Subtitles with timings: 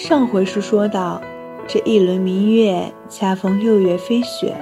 [0.00, 1.20] 上回书说到，
[1.66, 4.56] 这一轮明月恰逢六月飞雪，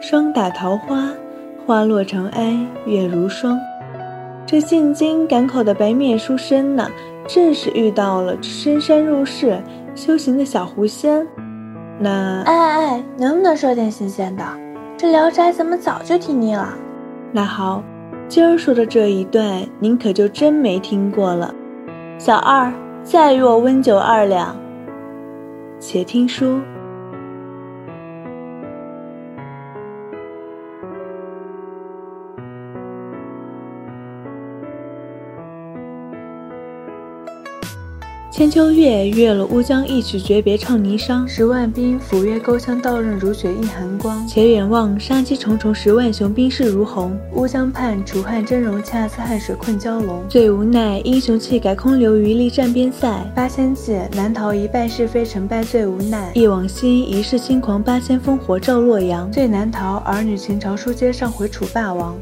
[0.00, 1.10] 霜打桃花，
[1.66, 2.56] 花落长哀
[2.86, 3.58] 月如霜。
[4.46, 6.88] 这进京赶考的白面书生呢，
[7.26, 9.60] 正是遇到了深山入室
[9.96, 11.26] 修行的小狐仙。
[11.98, 14.44] 那哎哎哎，能不能说点新鲜的？
[14.96, 16.72] 这《聊斋》怎么早就听腻了？
[17.32, 17.82] 那好，
[18.28, 21.52] 今儿说的这一段，您可就真没听过了。
[22.16, 22.72] 小二，
[23.02, 24.56] 再与我温酒二两。
[25.80, 26.60] 且听书。
[38.38, 44.24] 千秋月月了乌江一曲诀别唱霓裳，十万兵斧钺钩枪刀刃如雪映寒光。
[44.28, 47.18] 且远望杀机重重，十万雄兵势如虹。
[47.34, 50.22] 乌江畔楚汉峥嵘，恰似汉水困蛟龙。
[50.28, 53.12] 最无奈英雄气概空留余力战边塞。
[53.34, 56.30] 八千骑难逃一败是非成败最无奈。
[56.32, 59.28] 忆往昔一世轻狂，八千烽火照洛阳。
[59.32, 62.16] 最难逃儿女情长，书接上回楚霸王。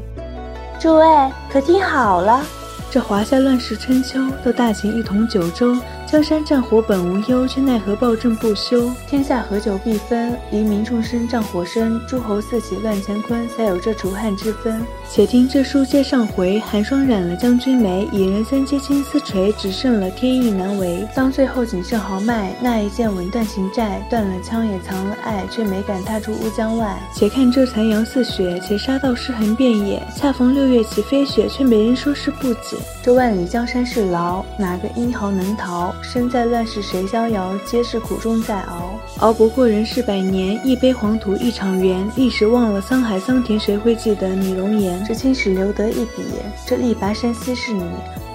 [0.79, 1.05] 诸位
[1.51, 2.43] 可听好了，
[2.89, 5.75] 这华夏乱世春秋，都大秦一统九州。
[6.09, 8.89] 江山战火本无忧，却奈何暴政不休。
[9.05, 11.99] 天下合久必分，黎民众生战火生。
[12.07, 14.81] 诸侯四起乱乾坤，才有这楚汉之分。
[15.11, 21.05] 且听这书接上回：寒霜染了将军眉，蚁人三阶青丝垂，只剩了天意难违。
[21.13, 26.97] 当最后仅剩豪迈，那一剑稳断情债，断了枪也藏了爱，却没敢踏出乌江外。
[27.13, 30.01] 且看这残阳似血，且杀到尸横遍野。
[30.15, 32.76] 恰逢六月起飞雪，却没人说是不解。
[33.03, 35.93] 这万里江山是牢，哪个英豪能逃？
[36.01, 37.57] 身在乱世谁逍遥？
[37.65, 38.99] 皆是苦中在熬。
[39.19, 42.05] 熬不过人世百年，一杯黄土一场缘。
[42.15, 45.03] 历史忘了沧海桑田，谁会记得你容颜？
[45.05, 46.23] 这青史留得一笔，
[46.65, 47.83] 这力拔山兮是你。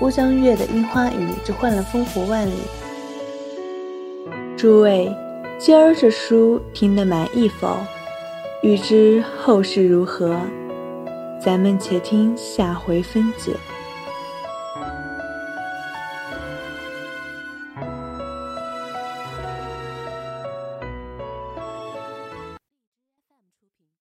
[0.01, 2.53] 乌江月的樱花雨，只换了烽火万里。
[4.57, 5.15] 诸位，
[5.59, 7.77] 今儿这书听得满意否？
[8.63, 10.37] 欲知后事如何，
[11.45, 13.53] 咱们且听下回分解。